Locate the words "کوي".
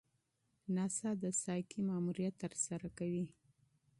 2.97-3.25